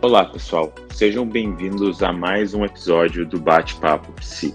Olá, 0.00 0.24
pessoal. 0.24 0.72
Sejam 0.92 1.28
bem-vindos 1.28 2.04
a 2.04 2.12
mais 2.12 2.54
um 2.54 2.64
episódio 2.64 3.26
do 3.26 3.40
Bate-Papo 3.40 4.12
Psi, 4.12 4.54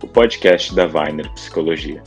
o 0.00 0.06
podcast 0.06 0.72
da 0.76 0.86
Weiner 0.86 1.28
Psicologia. 1.32 2.00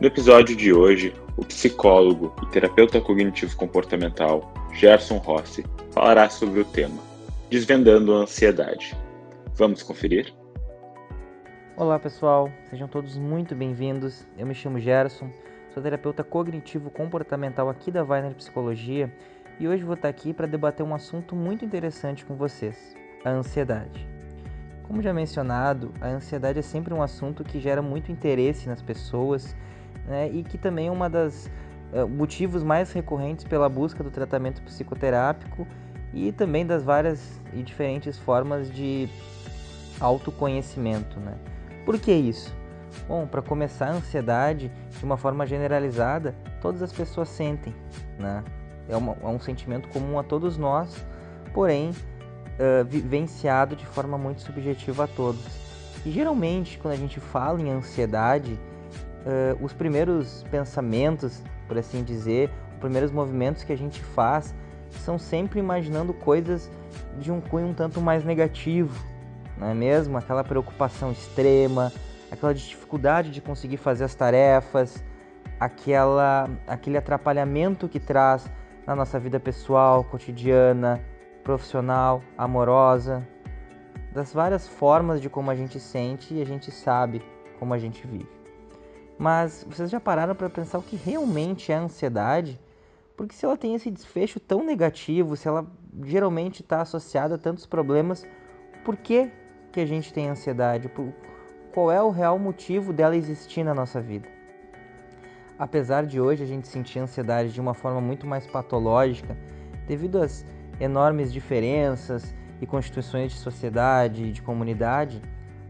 No 0.00 0.08
episódio 0.08 0.56
de 0.56 0.72
hoje, 0.72 1.14
o 1.36 1.44
psicólogo 1.44 2.34
e 2.42 2.46
terapeuta 2.46 3.00
cognitivo 3.00 3.56
comportamental 3.56 4.52
Gerson 4.74 5.18
Rossi 5.18 5.64
falará 5.92 6.28
sobre 6.28 6.58
o 6.58 6.64
tema 6.64 7.00
Desvendando 7.50 8.12
a 8.12 8.22
Ansiedade. 8.22 8.96
Vamos 9.54 9.84
conferir? 9.84 10.34
Olá, 11.76 12.00
pessoal. 12.00 12.50
Sejam 12.68 12.88
todos 12.88 13.16
muito 13.16 13.54
bem-vindos. 13.54 14.26
Eu 14.36 14.44
me 14.44 14.56
chamo 14.56 14.80
Gerson, 14.80 15.30
sou 15.72 15.80
terapeuta 15.80 16.24
cognitivo 16.24 16.90
comportamental 16.90 17.68
aqui 17.68 17.92
da 17.92 18.02
Weiner 18.02 18.34
Psicologia 18.34 19.08
e 19.60 19.66
hoje 19.66 19.82
vou 19.82 19.94
estar 19.94 20.08
aqui 20.08 20.32
para 20.32 20.46
debater 20.46 20.84
um 20.84 20.94
assunto 20.94 21.34
muito 21.34 21.64
interessante 21.64 22.24
com 22.24 22.34
vocês: 22.34 22.94
a 23.24 23.30
ansiedade. 23.30 24.06
Como 24.84 25.02
já 25.02 25.12
mencionado, 25.12 25.92
a 26.00 26.08
ansiedade 26.08 26.58
é 26.58 26.62
sempre 26.62 26.94
um 26.94 27.02
assunto 27.02 27.44
que 27.44 27.60
gera 27.60 27.82
muito 27.82 28.10
interesse 28.10 28.68
nas 28.68 28.80
pessoas 28.80 29.54
né, 30.06 30.30
e 30.30 30.42
que 30.42 30.56
também 30.56 30.88
é 30.88 30.90
um 30.90 31.10
dos 31.10 31.50
uh, 31.92 32.08
motivos 32.08 32.62
mais 32.62 32.90
recorrentes 32.92 33.44
pela 33.44 33.68
busca 33.68 34.02
do 34.02 34.10
tratamento 34.10 34.62
psicoterápico 34.62 35.66
e 36.14 36.32
também 36.32 36.64
das 36.64 36.82
várias 36.82 37.38
e 37.52 37.62
diferentes 37.62 38.18
formas 38.18 38.70
de 38.70 39.10
autoconhecimento. 40.00 41.20
Né? 41.20 41.34
Por 41.84 41.98
que 41.98 42.12
isso? 42.12 42.56
Bom, 43.06 43.26
para 43.26 43.42
começar, 43.42 43.88
a 43.88 43.92
ansiedade, 43.92 44.72
de 44.98 45.04
uma 45.04 45.18
forma 45.18 45.46
generalizada, 45.46 46.34
todas 46.62 46.82
as 46.82 46.92
pessoas 46.92 47.28
sentem. 47.28 47.74
Né? 48.18 48.42
É, 48.88 48.96
uma, 48.96 49.16
é 49.22 49.26
um 49.26 49.40
sentimento 49.40 49.88
comum 49.88 50.18
a 50.18 50.22
todos 50.22 50.56
nós, 50.56 51.04
porém 51.52 51.90
uh, 51.90 52.84
vivenciado 52.86 53.76
de 53.76 53.86
forma 53.86 54.18
muito 54.18 54.42
subjetiva 54.42 55.04
a 55.04 55.06
todos. 55.06 55.44
E 56.04 56.10
geralmente, 56.10 56.78
quando 56.78 56.94
a 56.94 56.96
gente 56.96 57.20
fala 57.20 57.60
em 57.60 57.70
ansiedade, 57.70 58.52
uh, 58.52 59.64
os 59.64 59.72
primeiros 59.72 60.44
pensamentos, 60.50 61.42
por 61.66 61.76
assim 61.76 62.02
dizer, 62.02 62.50
os 62.72 62.78
primeiros 62.78 63.10
movimentos 63.10 63.64
que 63.64 63.72
a 63.72 63.76
gente 63.76 64.02
faz 64.02 64.54
são 64.90 65.18
sempre 65.18 65.58
imaginando 65.58 66.14
coisas 66.14 66.70
de 67.18 67.30
um 67.30 67.40
cunho 67.40 67.68
um 67.68 67.74
tanto 67.74 68.00
mais 68.00 68.24
negativo, 68.24 68.94
não 69.56 69.68
é 69.68 69.74
mesmo? 69.74 70.16
Aquela 70.16 70.44
preocupação 70.44 71.10
extrema, 71.10 71.92
aquela 72.30 72.54
dificuldade 72.54 73.30
de 73.30 73.40
conseguir 73.40 73.76
fazer 73.76 74.04
as 74.04 74.14
tarefas, 74.14 75.04
aquela, 75.58 76.48
aquele 76.66 76.96
atrapalhamento 76.96 77.88
que 77.88 77.98
traz 77.98 78.48
na 78.88 78.96
nossa 78.96 79.20
vida 79.20 79.38
pessoal, 79.38 80.02
cotidiana, 80.02 81.04
profissional, 81.44 82.22
amorosa, 82.38 83.28
das 84.14 84.32
várias 84.32 84.66
formas 84.66 85.20
de 85.20 85.28
como 85.28 85.50
a 85.50 85.54
gente 85.54 85.78
sente 85.78 86.32
e 86.32 86.40
a 86.40 86.46
gente 86.46 86.70
sabe 86.70 87.22
como 87.58 87.74
a 87.74 87.78
gente 87.78 88.06
vive. 88.06 88.30
Mas 89.18 89.62
vocês 89.68 89.90
já 89.90 90.00
pararam 90.00 90.34
para 90.34 90.48
pensar 90.48 90.78
o 90.78 90.82
que 90.82 90.96
realmente 90.96 91.70
é 91.70 91.74
a 91.76 91.80
ansiedade? 91.80 92.58
Porque 93.14 93.34
se 93.34 93.44
ela 93.44 93.58
tem 93.58 93.74
esse 93.74 93.90
desfecho 93.90 94.40
tão 94.40 94.64
negativo, 94.64 95.36
se 95.36 95.46
ela 95.46 95.66
geralmente 96.02 96.62
está 96.62 96.80
associada 96.80 97.34
a 97.34 97.38
tantos 97.38 97.66
problemas, 97.66 98.26
por 98.86 98.96
que, 98.96 99.30
que 99.70 99.80
a 99.80 99.86
gente 99.86 100.14
tem 100.14 100.30
ansiedade? 100.30 100.90
Qual 101.74 101.92
é 101.92 102.02
o 102.02 102.08
real 102.08 102.38
motivo 102.38 102.94
dela 102.94 103.14
existir 103.14 103.62
na 103.62 103.74
nossa 103.74 104.00
vida? 104.00 104.37
Apesar 105.58 106.06
de 106.06 106.20
hoje 106.20 106.42
a 106.42 106.46
gente 106.46 106.68
sentir 106.68 107.00
ansiedade 107.00 107.52
de 107.52 107.60
uma 107.60 107.74
forma 107.74 108.00
muito 108.00 108.26
mais 108.26 108.46
patológica, 108.46 109.36
devido 109.86 110.22
às 110.22 110.46
enormes 110.78 111.32
diferenças 111.32 112.34
e 112.60 112.66
constituições 112.66 113.32
de 113.32 113.38
sociedade 113.38 114.24
e 114.24 114.32
de 114.32 114.40
comunidade, 114.40 115.20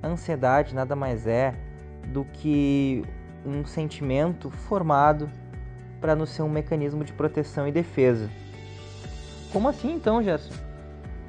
a 0.03 0.09
ansiedade 0.09 0.75
nada 0.75 0.95
mais 0.95 1.27
é 1.27 1.55
do 2.09 2.25
que 2.25 3.03
um 3.45 3.65
sentimento 3.65 4.51
formado 4.51 5.31
para 6.01 6.15
nos 6.15 6.31
ser 6.31 6.43
um 6.43 6.49
mecanismo 6.49 7.03
de 7.03 7.13
proteção 7.13 7.67
e 7.67 7.73
defesa. 7.73 8.29
Como 9.53 9.69
assim 9.69 9.95
então, 9.95 10.23
Gerson? 10.23 10.55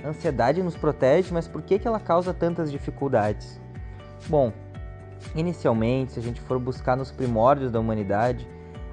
A 0.03 0.09
ansiedade 0.09 0.61
nos 0.61 0.75
protege, 0.75 1.33
mas 1.33 1.47
por 1.47 1.61
que, 1.61 1.79
que 1.79 1.87
ela 1.87 1.99
causa 1.99 2.33
tantas 2.33 2.71
dificuldades? 2.71 3.59
Bom, 4.27 4.51
Inicialmente, 5.35 6.13
se 6.13 6.19
a 6.19 6.23
gente 6.23 6.41
for 6.41 6.59
buscar 6.59 6.95
nos 6.95 7.11
primórdios 7.11 7.71
da 7.71 7.79
humanidade, 7.79 8.47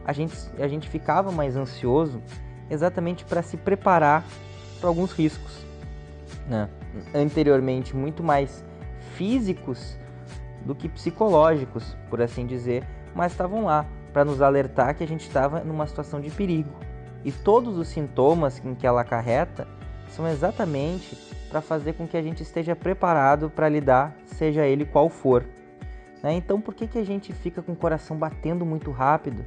a 0.04 0.12
gente, 0.12 0.36
a 0.58 0.68
gente 0.68 0.88
ficava 0.88 1.32
mais 1.32 1.56
ansioso 1.56 2.22
exatamente 2.70 3.24
para 3.24 3.42
se 3.42 3.56
preparar 3.56 4.24
para 4.80 4.88
alguns 4.88 5.12
riscos. 5.12 5.64
Né? 6.48 6.68
Anteriormente, 7.14 7.94
muito 7.94 8.22
mais 8.22 8.64
físicos 9.14 9.98
do 10.64 10.74
que 10.74 10.88
psicológicos, 10.88 11.96
por 12.10 12.20
assim 12.20 12.46
dizer, 12.46 12.84
mas 13.14 13.32
estavam 13.32 13.64
lá 13.64 13.86
para 14.12 14.24
nos 14.24 14.42
alertar 14.42 14.94
que 14.94 15.04
a 15.04 15.08
gente 15.08 15.26
estava 15.26 15.60
numa 15.60 15.86
situação 15.86 16.20
de 16.20 16.30
perigo. 16.30 16.70
E 17.24 17.32
todos 17.32 17.76
os 17.76 17.88
sintomas 17.88 18.62
em 18.64 18.74
que 18.74 18.86
ela 18.86 19.00
acarreta 19.00 19.66
são 20.10 20.28
exatamente 20.28 21.16
para 21.48 21.60
fazer 21.60 21.94
com 21.94 22.06
que 22.06 22.16
a 22.16 22.22
gente 22.22 22.42
esteja 22.42 22.76
preparado 22.76 23.50
para 23.50 23.68
lidar, 23.68 24.16
seja 24.24 24.66
ele 24.66 24.84
qual 24.84 25.08
for. 25.08 25.44
Né? 26.26 26.34
Então, 26.34 26.60
por 26.60 26.74
que, 26.74 26.88
que 26.88 26.98
a 26.98 27.04
gente 27.04 27.32
fica 27.32 27.62
com 27.62 27.70
o 27.70 27.76
coração 27.76 28.16
batendo 28.16 28.66
muito 28.66 28.90
rápido? 28.90 29.44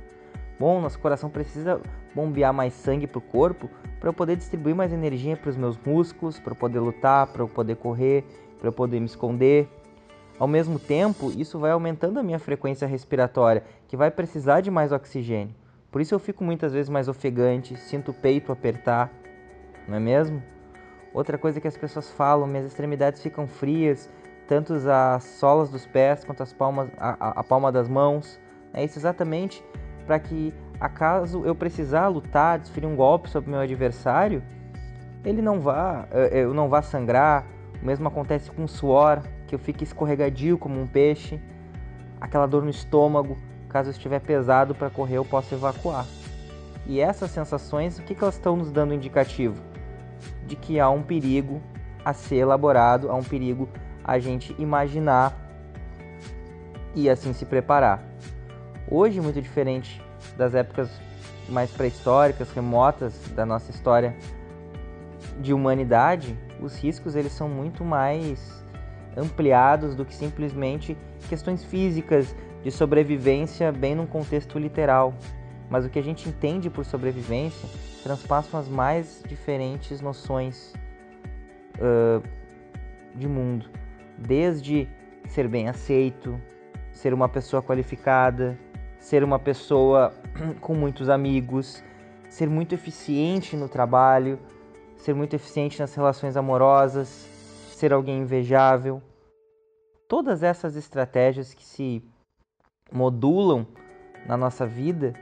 Bom, 0.58 0.80
nosso 0.80 0.98
coração 0.98 1.30
precisa 1.30 1.82
bombear 2.16 2.54
mais 2.54 2.74
sangue 2.74 3.06
para 3.06 3.20
o 3.20 3.22
corpo 3.22 3.70
para 4.00 4.08
eu 4.08 4.14
poder 4.14 4.38
distribuir 4.38 4.74
mais 4.74 4.94
energia 4.94 5.36
para 5.36 5.50
os 5.50 5.58
meus 5.58 5.78
músculos, 5.78 6.40
para 6.40 6.54
eu 6.54 6.56
poder 6.56 6.80
lutar, 6.80 7.28
para 7.28 7.42
eu 7.42 7.50
poder 7.50 7.76
correr, 7.76 8.24
para 8.58 8.70
eu 8.70 8.72
poder 8.72 9.02
me 9.02 9.08
esconder. 9.08 9.68
Ao 10.40 10.48
mesmo 10.48 10.80
tempo, 10.80 11.30
isso 11.36 11.60
vai 11.60 11.72
aumentando 11.72 12.18
a 12.18 12.24
minha 12.24 12.40
frequência 12.40 12.88
respiratória, 12.88 13.66
que 13.86 13.98
vai 13.98 14.10
precisar 14.10 14.62
de 14.62 14.72
mais 14.72 14.94
oxigênio. 14.94 15.54
Por 15.92 16.00
isso 16.00 16.16
eu 16.16 16.20
fico 16.20 16.46
muitas 16.46 16.72
vezes 16.72 16.90
mais 16.90 17.10
ofegante, 17.10 17.76
sinto 17.76 18.12
o 18.12 18.14
peito 18.14 18.54
apertar, 18.54 19.12
não 19.86 19.98
é 19.98 20.00
mesmo? 20.00 20.42
Outra 21.14 21.38
coisa 21.38 21.60
que 21.60 21.68
as 21.68 21.76
pessoas 21.76 22.10
falam, 22.10 22.48
minhas 22.48 22.68
extremidades 22.68 23.22
ficam 23.22 23.50
frias, 23.50 24.10
tanto 24.50 24.74
as 24.74 25.24
solas 25.24 25.70
dos 25.70 25.86
pés 25.86 26.24
quanto 26.24 26.42
as 26.42 26.52
palmas, 26.52 26.90
a, 26.98 27.40
a 27.40 27.44
palma 27.44 27.72
das 27.72 27.88
mãos. 27.88 28.40
É 28.74 28.84
isso 28.84 28.98
exatamente 28.98 29.64
para 30.08 30.18
que, 30.18 30.52
acaso 30.80 31.46
eu 31.46 31.54
precisar 31.54 32.08
lutar, 32.08 32.58
desferir 32.58 32.88
um 32.88 32.96
golpe 32.96 33.30
sobre 33.30 33.52
meu 33.52 33.60
adversário, 33.60 34.42
ele 35.24 35.40
não 35.40 35.60
vá, 35.60 36.08
eu 36.32 36.52
não 36.52 36.68
vá 36.68 36.82
sangrar. 36.82 37.46
O 37.80 37.86
mesmo 37.86 38.08
acontece 38.08 38.50
com 38.50 38.64
o 38.64 38.68
suor, 38.68 39.22
que 39.48 39.54
eu 39.54 39.60
fique 39.60 39.84
escorregadio 39.84 40.58
como 40.58 40.82
um 40.82 40.88
peixe, 40.88 41.40
aquela 42.20 42.48
dor 42.48 42.64
no 42.64 42.72
estômago, 42.72 43.38
caso 43.70 43.90
eu 43.90 43.92
estiver 43.92 44.20
pesado 44.20 44.74
para 44.74 44.90
correr 44.90 45.18
eu 45.18 45.26
posso 45.26 45.54
evacuar. 45.54 46.08
E 46.88 47.00
essas 47.00 47.30
sensações, 47.30 48.00
o 48.00 48.02
que, 48.02 48.16
que 48.16 48.24
elas 48.24 48.34
estão 48.34 48.58
nos 48.58 48.72
dando 48.72 48.96
indicativo? 48.96 49.62
De 50.48 50.56
que 50.56 50.80
há 50.80 50.90
um 50.90 51.04
perigo 51.04 51.62
a 52.04 52.14
ser 52.14 52.38
elaborado, 52.38 53.12
há 53.12 53.14
um 53.14 53.24
perigo 53.24 53.70
a 54.04 54.20
gente 54.20 54.56
imaginar 54.58 55.36
e 56.96 57.10
assim 57.10 57.34
se 57.34 57.46
preparar. 57.46 58.04
Hoje, 58.90 59.22
muito 59.22 59.42
diferente 59.42 60.02
das 60.38 60.56
épocas 60.56 60.90
mais 61.48 61.72
pré-históricas, 61.72 62.52
remotas 62.52 63.14
da 63.36 63.46
nossa 63.46 63.72
história 63.72 64.16
de 65.40 65.54
humanidade, 65.54 66.38
os 66.62 66.76
riscos 66.78 67.16
eles 67.16 67.32
são 67.32 67.48
muito 67.48 67.84
mais 67.84 68.64
ampliados 69.16 69.96
do 69.96 70.06
que 70.06 70.14
simplesmente 70.14 70.98
questões 71.28 71.64
físicas 71.64 72.36
de 72.64 72.72
sobrevivência 72.72 73.72
bem 73.72 73.96
num 73.96 74.06
contexto 74.06 74.60
literal. 74.60 75.14
Mas 75.70 75.86
o 75.86 75.90
que 75.90 76.00
a 76.00 76.04
gente 76.04 76.28
entende 76.28 76.70
por 76.70 76.84
sobrevivência 76.84 77.70
transpassam 78.04 78.60
as 78.60 78.68
mais 78.68 79.24
diferentes 79.28 80.02
noções 80.02 80.74
uh, 81.78 82.24
de 83.16 83.28
mundo 83.28 83.70
desde 84.20 84.88
ser 85.28 85.48
bem 85.48 85.70
aceito, 85.70 86.40
ser 86.92 87.14
uma 87.14 87.30
pessoa 87.30 87.62
qualificada, 87.62 88.58
ser 88.98 89.24
uma 89.24 89.40
pessoa 89.40 90.14
com 90.60 90.74
muitos 90.74 91.10
amigos, 91.10 91.84
ser 92.30 92.50
muito 92.50 92.74
eficiente 92.76 93.56
no 93.56 93.70
trabalho, 93.70 94.40
ser 94.98 95.14
muito 95.14 95.36
eficiente 95.36 95.80
nas 95.80 95.96
relações 95.96 96.36
amorosas, 96.36 97.08
ser 97.72 97.94
alguém 97.94 98.20
invejável. 98.20 99.02
Todas 100.08 100.44
essas 100.44 100.76
estratégias 100.76 101.54
que 101.54 101.64
se 101.64 102.04
modulam 102.92 103.66
na 104.26 104.36
nossa 104.36 104.66
vida, 104.66 105.14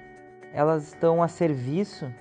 elas 0.54 0.88
estão 0.88 1.22
a 1.22 1.28
serviço 1.28 2.12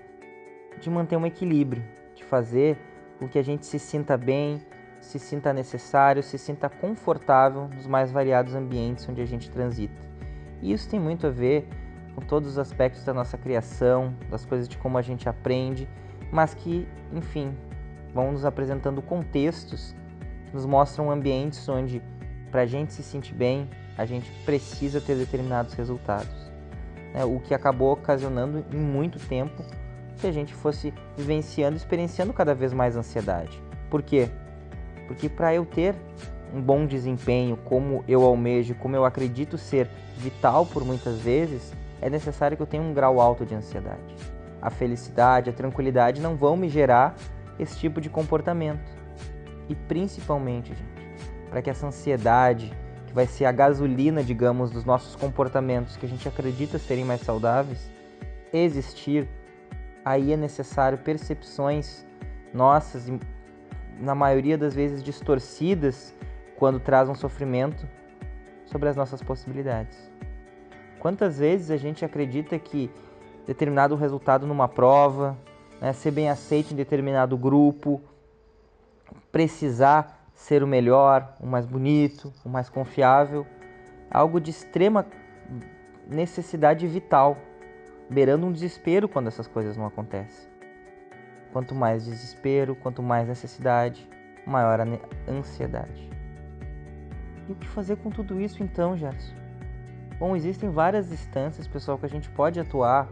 de 0.81 0.90
manter 0.90 1.17
um 1.17 1.26
equilíbrio, 1.26 1.82
de 2.14 2.25
fazer 2.25 2.76
com 3.19 3.28
que 3.28 3.38
a 3.38 3.43
gente 3.43 3.64
se 3.64 3.78
sinta 3.78 4.17
bem, 4.17 4.61
se 5.00 5.19
sinta 5.19 5.52
necessário, 5.52 6.22
se 6.22 6.38
sinta 6.38 6.69
confortável 6.69 7.69
nos 7.69 7.87
mais 7.87 8.10
variados 8.10 8.54
ambientes 8.54 9.08
onde 9.08 9.20
a 9.20 9.26
gente 9.26 9.50
transita. 9.50 9.94
E 10.60 10.72
isso 10.72 10.88
tem 10.88 10.98
muito 10.98 11.26
a 11.26 11.31
ver 11.31 11.69
com 12.14 12.20
todos 12.22 12.50
os 12.50 12.58
aspectos 12.58 13.04
da 13.04 13.12
nossa 13.12 13.37
criação, 13.37 14.14
das 14.31 14.44
coisas 14.44 14.66
de 14.69 14.78
como 14.78 14.96
a 14.96 15.02
gente 15.02 15.28
aprende, 15.28 15.88
mas 16.32 16.54
que, 16.54 16.88
enfim, 17.12 17.54
vão 18.12 18.32
nos 18.32 18.44
apresentando 18.44 19.02
contextos 19.02 19.94
que 20.46 20.54
nos 20.54 20.64
mostram 20.64 21.10
ambientes 21.10 21.69
onde, 21.69 22.02
para 22.50 22.62
a 22.62 22.66
gente 22.66 22.92
se 22.92 23.02
sentir 23.02 23.34
bem, 23.34 23.69
a 23.99 24.04
gente 24.04 24.31
precisa 24.44 25.00
ter 25.00 25.16
determinados 25.16 25.75
resultados. 25.75 26.50
Né? 27.12 27.25
O 27.25 27.40
que 27.40 27.54
acabou 27.54 27.92
ocasionando 27.92 28.64
em 28.72 28.78
muito 28.78 29.19
tempo 29.19 29.62
que 30.19 30.26
a 30.26 30.32
gente 30.32 30.54
fosse 30.54 30.92
vivenciando, 31.16 31.76
experienciando 31.76 32.32
cada 32.32 32.54
vez 32.54 32.72
mais 32.72 32.96
ansiedade. 32.96 33.62
Por 33.90 34.02
quê? 34.02 34.31
Porque 35.06 35.29
para 35.29 35.55
eu 35.55 35.64
ter 35.64 35.94
um 36.55 36.61
bom 36.61 36.87
desempenho, 36.87 37.56
como 37.56 38.05
eu 38.06 38.23
almejo, 38.23 38.75
como 38.76 38.97
eu 38.97 39.05
acredito 39.05 39.58
ser 39.58 39.88
vital 40.17 40.67
por 40.67 40.85
muitas 40.85 41.19
vezes, 41.19 41.73
é 42.00 42.08
necessário 42.08 42.56
que 42.56 42.62
eu 42.62 42.67
tenha 42.67 42.82
um 42.82 42.94
grau 42.94 43.20
alto 43.20 43.44
de 43.44 43.55
ansiedade. 43.55 44.14
A 44.61 44.70
felicidade, 44.70 45.50
a 45.50 45.53
tranquilidade 45.53 46.20
não 46.20 46.37
vão 46.37 46.56
me 46.56 46.69
gerar 46.69 47.14
esse 47.58 47.79
tipo 47.79 48.00
de 48.00 48.08
comportamento. 48.08 48.97
E 49.69 49.75
principalmente, 49.75 50.69
gente, 50.69 51.06
para 51.50 51.62
que 51.62 51.70
essa 51.70 51.87
ansiedade, 51.87 52.73
que 53.06 53.12
vai 53.12 53.26
ser 53.26 53.44
a 53.47 53.52
gasolina, 53.52 54.23
digamos, 54.23 54.70
dos 54.70 54.85
nossos 54.85 55.17
comportamentos 55.17 55.97
que 55.97 56.06
a 56.06 56.09
gente 56.09 56.29
acredita 56.29 56.79
serem 56.79 57.05
mais 57.05 57.20
saudáveis, 57.23 57.91
existir, 58.52 59.29
aí 60.05 60.32
é 60.32 60.37
necessário 60.37 60.99
percepções 60.99 62.06
nossas, 62.52 63.09
na 63.98 64.14
maioria 64.14 64.58
das 64.58 64.75
vezes 64.75 65.02
distorcidas, 65.02 66.14
quando 66.56 66.81
traz 66.81 67.08
um 67.08 67.14
sofrimento 67.14 67.87
sobre 68.64 68.88
as 68.88 68.96
nossas 68.96 69.22
possibilidades. 69.22 70.10
Quantas 70.98 71.38
vezes 71.38 71.70
a 71.70 71.76
gente 71.76 72.04
acredita 72.04 72.58
que 72.58 72.90
determinado 73.46 73.94
resultado 73.94 74.46
numa 74.46 74.66
prova, 74.66 75.37
né, 75.81 75.93
ser 75.93 76.10
bem 76.10 76.28
aceito 76.28 76.72
em 76.72 76.76
determinado 76.76 77.37
grupo, 77.37 78.00
precisar 79.31 80.28
ser 80.34 80.62
o 80.62 80.66
melhor, 80.66 81.34
o 81.40 81.46
mais 81.46 81.64
bonito, 81.64 82.32
o 82.44 82.49
mais 82.49 82.69
confiável, 82.69 83.46
algo 84.10 84.40
de 84.40 84.50
extrema 84.50 85.06
necessidade 86.08 86.87
vital, 86.87 87.37
beirando 88.08 88.46
um 88.46 88.52
desespero 88.52 89.08
quando 89.08 89.28
essas 89.28 89.46
coisas 89.46 89.76
não 89.76 89.87
acontecem. 89.87 90.56
Quanto 91.56 91.75
mais 91.75 92.05
desespero, 92.05 92.76
quanto 92.76 93.03
mais 93.03 93.26
necessidade, 93.26 94.06
maior 94.47 94.79
a 94.79 94.85
ansiedade. 95.26 96.11
E 97.49 97.53
o 97.53 97.55
que 97.55 97.67
fazer 97.67 97.97
com 97.97 98.11
tudo 98.11 98.38
isso 98.38 98.62
então, 98.62 98.94
Gerson? 98.94 99.35
Bom, 100.19 100.37
existem 100.37 100.69
várias 100.69 101.11
instâncias, 101.11 101.67
pessoal, 101.67 101.97
que 101.97 102.05
a 102.05 102.11
gente 102.11 102.29
pode 102.29 102.61
atuar 102.61 103.08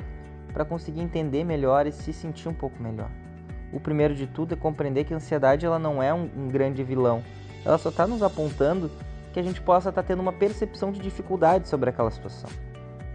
para 0.52 0.62
conseguir 0.62 1.00
entender 1.00 1.42
melhor 1.42 1.86
e 1.86 1.92
se 1.92 2.12
sentir 2.12 2.46
um 2.46 2.52
pouco 2.52 2.82
melhor. 2.82 3.08
O 3.72 3.80
primeiro 3.80 4.14
de 4.14 4.26
tudo 4.26 4.52
é 4.52 4.56
compreender 4.58 5.04
que 5.04 5.14
a 5.14 5.16
ansiedade 5.16 5.64
ela 5.64 5.78
não 5.78 6.02
é 6.02 6.12
um, 6.12 6.28
um 6.36 6.48
grande 6.48 6.84
vilão. 6.84 7.22
Ela 7.64 7.78
só 7.78 7.88
está 7.88 8.06
nos 8.06 8.22
apontando 8.22 8.90
que 9.32 9.40
a 9.40 9.42
gente 9.42 9.62
possa 9.62 9.88
estar 9.88 10.02
tá 10.02 10.06
tendo 10.06 10.20
uma 10.20 10.34
percepção 10.34 10.92
de 10.92 11.00
dificuldade 11.00 11.66
sobre 11.66 11.88
aquela 11.88 12.10
situação. 12.10 12.50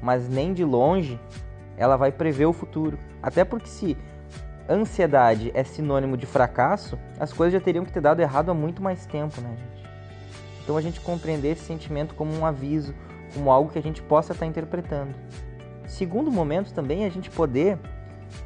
Mas 0.01 0.27
nem 0.27 0.55
de 0.55 0.65
longe 0.65 1.19
ela 1.77 1.97
vai 1.97 2.11
prever 2.11 2.47
o 2.47 2.51
futuro. 2.51 2.97
Até 3.21 3.45
porque 3.45 3.67
se 3.67 3.95
ansiedade 4.69 5.51
é 5.53 5.63
sinônimo 5.63 6.15
de 6.15 6.25
fracasso, 6.25 6.97
as 7.19 7.33
coisas 7.33 7.59
já 7.59 7.59
teriam 7.59 7.83
que 7.83 7.91
ter 7.91 8.01
dado 8.01 8.21
errado 8.21 8.51
há 8.51 8.53
muito 8.53 8.81
mais 8.81 9.05
tempo, 9.05 9.41
né, 9.41 9.49
gente? 9.57 9.89
Então 10.63 10.77
a 10.77 10.81
gente 10.81 11.01
compreender 11.01 11.53
esse 11.53 11.63
sentimento 11.63 12.13
como 12.13 12.31
um 12.31 12.45
aviso, 12.45 12.93
como 13.33 13.49
algo 13.49 13.71
que 13.71 13.79
a 13.79 13.81
gente 13.81 14.01
possa 14.03 14.33
estar 14.33 14.45
interpretando. 14.45 15.15
Segundo 15.87 16.31
momento 16.31 16.71
também 16.71 17.03
é 17.03 17.07
a 17.07 17.11
gente 17.11 17.29
poder 17.31 17.79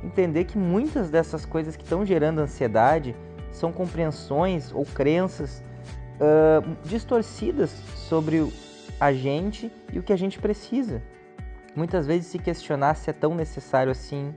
entender 0.01 0.45
que 0.45 0.57
muitas 0.57 1.09
dessas 1.09 1.45
coisas 1.45 1.75
que 1.75 1.83
estão 1.83 2.05
gerando 2.05 2.39
ansiedade 2.39 3.13
são 3.51 3.71
compreensões 3.71 4.71
ou 4.71 4.85
crenças 4.85 5.61
uh, 6.15 6.77
distorcidas 6.85 7.71
sobre 7.95 8.51
a 8.99 9.11
gente 9.11 9.69
e 9.91 9.99
o 9.99 10.03
que 10.03 10.13
a 10.13 10.17
gente 10.17 10.39
precisa. 10.39 11.03
Muitas 11.75 12.07
vezes 12.07 12.27
se 12.27 12.39
questionar 12.39 12.95
se 12.95 13.09
é 13.09 13.13
tão 13.13 13.35
necessário 13.35 13.91
assim, 13.91 14.33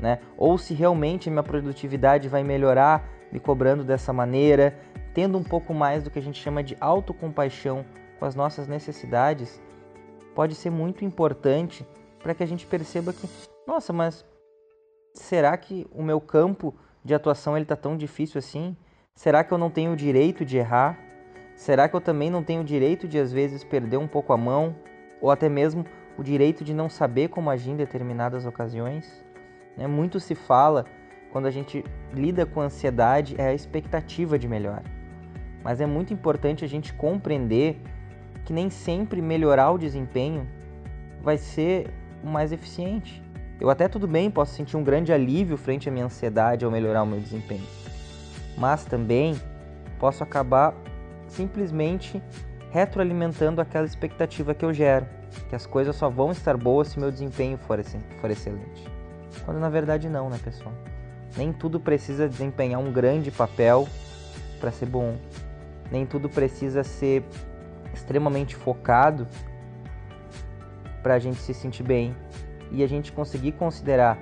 né? 0.00 0.18
Ou 0.36 0.56
se 0.58 0.74
realmente 0.74 1.30
minha 1.30 1.42
produtividade 1.42 2.28
vai 2.28 2.42
melhorar 2.42 3.08
me 3.30 3.38
cobrando 3.38 3.84
dessa 3.84 4.12
maneira, 4.12 4.76
tendo 5.14 5.38
um 5.38 5.44
pouco 5.44 5.72
mais 5.72 6.02
do 6.02 6.10
que 6.10 6.18
a 6.18 6.22
gente 6.22 6.40
chama 6.40 6.62
de 6.62 6.76
autocompaixão 6.80 7.84
com 8.18 8.24
as 8.24 8.34
nossas 8.34 8.66
necessidades, 8.66 9.60
pode 10.34 10.54
ser 10.54 10.70
muito 10.70 11.04
importante 11.04 11.86
para 12.22 12.34
que 12.34 12.42
a 12.42 12.46
gente 12.46 12.66
perceba 12.66 13.12
que, 13.12 13.28
nossa, 13.66 13.92
mas 13.92 14.24
será 15.14 15.56
que 15.56 15.86
o 15.92 16.02
meu 16.02 16.20
campo 16.20 16.74
de 17.04 17.14
atuação 17.14 17.56
ele 17.56 17.64
tá 17.64 17.76
tão 17.76 17.96
difícil 17.96 18.38
assim? 18.38 18.76
Será 19.14 19.42
que 19.42 19.52
eu 19.52 19.58
não 19.58 19.70
tenho 19.70 19.92
o 19.92 19.96
direito 19.96 20.44
de 20.44 20.58
errar? 20.58 20.98
Será 21.56 21.88
que 21.88 21.96
eu 21.96 22.00
também 22.00 22.30
não 22.30 22.42
tenho 22.42 22.62
o 22.62 22.64
direito 22.64 23.06
de 23.06 23.18
às 23.18 23.32
vezes 23.32 23.64
perder 23.64 23.96
um 23.96 24.08
pouco 24.08 24.32
a 24.32 24.36
mão 24.36 24.74
ou 25.20 25.30
até 25.30 25.48
mesmo 25.48 25.84
o 26.16 26.22
direito 26.22 26.64
de 26.64 26.72
não 26.72 26.88
saber 26.88 27.28
como 27.28 27.50
agir 27.50 27.70
em 27.70 27.76
determinadas 27.76 28.46
ocasiões? 28.46 29.24
Né? 29.76 29.86
Muito 29.86 30.20
se 30.20 30.34
fala 30.34 30.84
quando 31.32 31.46
a 31.46 31.50
gente 31.50 31.84
lida 32.12 32.44
com 32.44 32.60
ansiedade 32.60 33.34
é 33.38 33.48
a 33.48 33.54
expectativa 33.54 34.38
de 34.38 34.48
melhor. 34.48 34.82
Mas 35.62 35.80
é 35.80 35.86
muito 35.86 36.12
importante 36.12 36.64
a 36.64 36.68
gente 36.68 36.92
compreender 36.92 37.80
que 38.44 38.52
nem 38.52 38.70
sempre 38.70 39.20
melhorar 39.20 39.70
o 39.70 39.78
desempenho 39.78 40.48
vai 41.22 41.36
ser 41.36 41.90
o 42.22 42.26
mais 42.26 42.52
eficiente. 42.52 43.22
Eu 43.60 43.68
até 43.68 43.86
tudo 43.88 44.08
bem, 44.08 44.30
posso 44.30 44.54
sentir 44.54 44.76
um 44.76 44.82
grande 44.82 45.12
alívio 45.12 45.56
frente 45.56 45.88
à 45.88 45.92
minha 45.92 46.06
ansiedade 46.06 46.64
ao 46.64 46.70
melhorar 46.70 47.02
o 47.02 47.06
meu 47.06 47.20
desempenho. 47.20 47.66
Mas 48.56 48.84
também 48.84 49.38
posso 49.98 50.24
acabar 50.24 50.74
simplesmente 51.28 52.22
retroalimentando 52.70 53.60
aquela 53.60 53.86
expectativa 53.86 54.54
que 54.54 54.64
eu 54.64 54.72
gero, 54.72 55.06
que 55.48 55.54
as 55.54 55.66
coisas 55.66 55.94
só 55.94 56.08
vão 56.08 56.32
estar 56.32 56.56
boas 56.56 56.88
se 56.88 56.98
meu 56.98 57.10
desempenho 57.10 57.58
for, 57.58 57.82
for 58.20 58.30
excelente. 58.30 58.99
Quando 59.44 59.58
na 59.58 59.68
verdade 59.68 60.08
não, 60.08 60.28
né, 60.28 60.38
pessoal? 60.42 60.74
Nem 61.36 61.52
tudo 61.52 61.78
precisa 61.78 62.28
desempenhar 62.28 62.80
um 62.80 62.92
grande 62.92 63.30
papel 63.30 63.88
para 64.58 64.70
ser 64.70 64.86
bom. 64.86 65.16
Nem 65.90 66.04
tudo 66.06 66.28
precisa 66.28 66.82
ser 66.82 67.24
extremamente 67.92 68.54
focado 68.54 69.26
para 71.02 71.14
a 71.14 71.18
gente 71.18 71.38
se 71.38 71.54
sentir 71.54 71.82
bem 71.82 72.14
e 72.70 72.82
a 72.84 72.86
gente 72.86 73.12
conseguir 73.12 73.52
considerar 73.52 74.18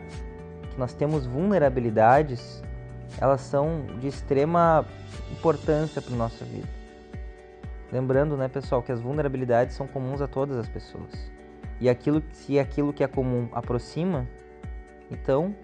que 0.71 0.79
nós 0.79 0.95
temos 0.95 1.27
vulnerabilidades, 1.27 2.63
elas 3.21 3.41
são 3.41 3.87
de 4.01 4.09
extrema 4.09 4.87
importância 5.31 6.01
para 6.01 6.15
nossa 6.15 6.45
vida. 6.45 6.69
Lembrando, 7.91 8.37
né, 8.37 8.49
pessoal, 8.49 8.83
que 8.83 8.93
as 8.93 9.01
vulnerabilidades 9.01 9.75
são 9.75 9.87
comuns 9.87 10.21
a 10.21 10.29
todas 10.29 10.57
as 10.57 10.69
pessoas. 10.69 11.31
E 11.81 11.89
aquilo, 11.89 12.23
se 12.33 12.59
aquilo 12.59 12.93
que 12.93 13.03
é 13.03 13.07
comum 13.07 13.49
aproxima, 13.53 14.27
então 15.11 15.55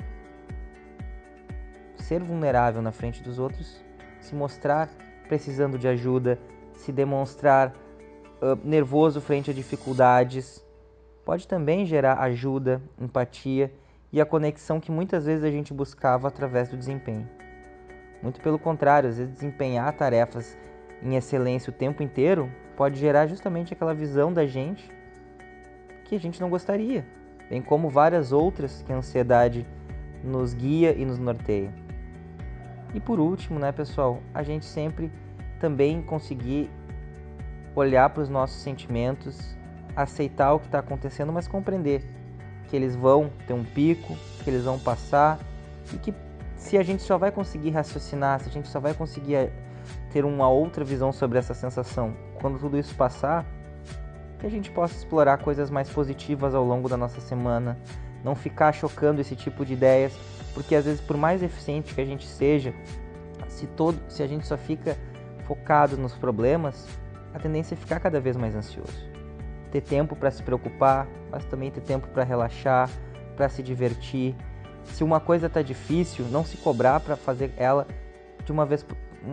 ser 1.96 2.22
vulnerável 2.22 2.82
na 2.82 2.92
frente 2.92 3.22
dos 3.22 3.38
outros, 3.38 3.82
se 4.20 4.34
mostrar 4.34 4.90
precisando 5.26 5.78
de 5.78 5.88
ajuda, 5.88 6.38
se 6.74 6.92
demonstrar 6.92 7.74
uh, 8.42 8.56
nervoso 8.62 9.20
frente 9.20 9.50
a 9.50 9.54
dificuldades, 9.54 10.64
pode 11.24 11.48
também 11.48 11.86
gerar 11.86 12.18
ajuda, 12.20 12.80
empatia 13.00 13.72
e 14.12 14.20
a 14.20 14.26
conexão 14.26 14.78
que 14.78 14.92
muitas 14.92 15.24
vezes 15.24 15.44
a 15.44 15.50
gente 15.50 15.72
buscava 15.72 16.28
através 16.28 16.68
do 16.68 16.76
desempenho. 16.76 17.28
Muito 18.22 18.40
pelo 18.40 18.58
contrário, 18.58 19.08
às 19.08 19.18
vezes 19.18 19.34
desempenhar 19.34 19.92
tarefas 19.94 20.56
em 21.02 21.16
excelência 21.16 21.70
o 21.70 21.74
tempo 21.74 22.02
inteiro 22.02 22.50
pode 22.76 22.98
gerar 22.98 23.26
justamente 23.26 23.72
aquela 23.72 23.94
visão 23.94 24.32
da 24.32 24.46
gente 24.46 24.90
que 26.04 26.14
a 26.14 26.20
gente 26.20 26.40
não 26.40 26.50
gostaria, 26.50 27.04
bem 27.48 27.62
como 27.62 27.88
várias 27.88 28.32
outras 28.32 28.82
que 28.82 28.92
a 28.92 28.96
ansiedade 28.96 29.66
nos 30.22 30.54
guia 30.54 30.92
e 30.92 31.04
nos 31.04 31.18
norteia. 31.18 31.72
E 32.94 33.00
por 33.00 33.18
último, 33.18 33.58
né, 33.58 33.72
pessoal, 33.72 34.20
a 34.32 34.42
gente 34.42 34.64
sempre 34.64 35.10
também 35.60 36.00
conseguir 36.02 36.70
olhar 37.74 38.08
para 38.10 38.22
os 38.22 38.28
nossos 38.28 38.62
sentimentos, 38.62 39.56
aceitar 39.96 40.54
o 40.54 40.60
que 40.60 40.66
está 40.66 40.78
acontecendo, 40.78 41.32
mas 41.32 41.48
compreender 41.48 42.04
que 42.68 42.76
eles 42.76 42.94
vão 42.94 43.30
ter 43.46 43.52
um 43.52 43.64
pico, 43.64 44.16
que 44.42 44.50
eles 44.50 44.64
vão 44.64 44.78
passar 44.78 45.38
e 45.92 45.98
que 45.98 46.14
se 46.56 46.78
a 46.78 46.82
gente 46.82 47.02
só 47.02 47.18
vai 47.18 47.30
conseguir 47.30 47.70
raciocinar, 47.70 48.40
se 48.40 48.48
a 48.48 48.52
gente 48.52 48.68
só 48.68 48.80
vai 48.80 48.94
conseguir 48.94 49.34
eh, 49.34 49.52
ter 50.12 50.24
uma 50.24 50.48
outra 50.48 50.84
visão 50.84 51.12
sobre 51.12 51.38
essa 51.38 51.52
sensação 51.52 52.16
quando 52.40 52.58
tudo 52.58 52.78
isso 52.78 52.94
passar, 52.94 53.44
que 54.44 54.48
a 54.48 54.50
gente 54.50 54.70
possa 54.70 54.94
explorar 54.94 55.38
coisas 55.38 55.70
mais 55.70 55.88
positivas 55.88 56.54
ao 56.54 56.62
longo 56.62 56.86
da 56.86 56.98
nossa 56.98 57.18
semana, 57.18 57.78
não 58.22 58.34
ficar 58.34 58.72
chocando 58.72 59.22
esse 59.22 59.34
tipo 59.34 59.64
de 59.64 59.72
ideias, 59.72 60.14
porque 60.52 60.74
às 60.74 60.84
vezes 60.84 61.00
por 61.00 61.16
mais 61.16 61.42
eficiente 61.42 61.94
que 61.94 62.00
a 62.02 62.04
gente 62.04 62.26
seja, 62.26 62.74
se 63.48 63.66
todo, 63.66 63.98
se 64.06 64.22
a 64.22 64.26
gente 64.26 64.46
só 64.46 64.58
fica 64.58 64.98
focado 65.46 65.96
nos 65.96 66.14
problemas, 66.14 66.86
a 67.32 67.38
tendência 67.38 67.74
é 67.74 67.76
ficar 67.76 67.98
cada 68.00 68.20
vez 68.20 68.36
mais 68.36 68.54
ansioso. 68.54 68.92
Ter 69.70 69.80
tempo 69.80 70.14
para 70.14 70.30
se 70.30 70.42
preocupar, 70.42 71.08
mas 71.30 71.46
também 71.46 71.70
ter 71.70 71.80
tempo 71.80 72.06
para 72.08 72.22
relaxar, 72.22 72.90
para 73.36 73.48
se 73.48 73.62
divertir. 73.62 74.36
Se 74.84 75.02
uma 75.02 75.20
coisa 75.20 75.46
está 75.46 75.62
difícil, 75.62 76.26
não 76.26 76.44
se 76.44 76.58
cobrar 76.58 77.00
para 77.00 77.16
fazer 77.16 77.50
ela 77.56 77.86
de 78.44 78.52
uma 78.52 78.66
vez, 78.66 78.84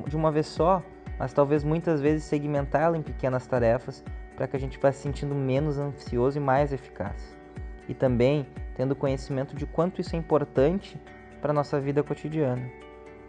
de 0.07 0.15
uma 0.15 0.31
vez 0.31 0.47
só, 0.47 0.81
mas 1.19 1.33
talvez 1.33 1.65
muitas 1.65 1.99
vezes 1.99 2.23
segmentá-la 2.23 2.97
em 2.97 3.01
pequenas 3.01 3.45
tarefas 3.45 4.01
para 4.41 4.47
que 4.47 4.57
a 4.57 4.59
gente 4.59 4.79
vá 4.79 4.91
se 4.91 5.03
sentindo 5.03 5.35
menos 5.35 5.77
ansioso 5.77 6.35
e 6.35 6.41
mais 6.41 6.73
eficaz. 6.73 7.37
E 7.87 7.93
também 7.93 8.47
tendo 8.75 8.95
conhecimento 8.95 9.55
de 9.55 9.67
quanto 9.67 10.01
isso 10.01 10.15
é 10.15 10.17
importante 10.17 10.99
para 11.39 11.51
a 11.51 11.53
nossa 11.53 11.79
vida 11.79 12.01
cotidiana, 12.01 12.67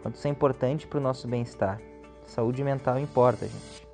quanto 0.01 0.15
isso 0.15 0.27
é 0.27 0.31
importante 0.31 0.87
para 0.87 0.97
o 0.97 1.01
nosso 1.03 1.27
bem-estar. 1.27 1.79
Saúde 2.23 2.63
mental 2.63 2.97
importa, 2.97 3.45
gente. 3.45 3.87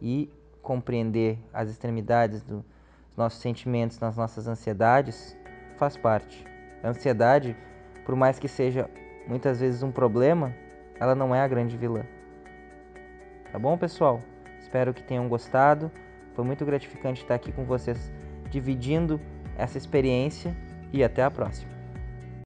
E 0.00 0.32
compreender 0.62 1.38
as 1.52 1.68
extremidades 1.68 2.42
dos 2.42 2.64
nossos 3.14 3.42
sentimentos, 3.42 4.00
nas 4.00 4.16
nossas 4.16 4.48
ansiedades, 4.48 5.36
faz 5.76 5.94
parte. 5.98 6.42
A 6.82 6.88
ansiedade, 6.88 7.54
por 8.06 8.16
mais 8.16 8.38
que 8.38 8.48
seja 8.48 8.88
muitas 9.28 9.60
vezes 9.60 9.82
um 9.82 9.92
problema, 9.92 10.54
ela 10.98 11.14
não 11.14 11.34
é 11.34 11.42
a 11.42 11.48
grande 11.48 11.76
vilã. 11.76 12.06
Tá 13.52 13.58
bom, 13.58 13.76
pessoal? 13.76 14.22
Espero 14.58 14.94
que 14.94 15.02
tenham 15.02 15.28
gostado. 15.28 15.92
Foi 16.40 16.46
muito 16.46 16.64
gratificante 16.64 17.20
estar 17.20 17.34
aqui 17.34 17.52
com 17.52 17.66
vocês 17.66 18.10
dividindo 18.50 19.20
essa 19.58 19.76
experiência 19.76 20.56
e 20.90 21.04
até 21.04 21.22
a 21.22 21.30
próxima. 21.30 21.79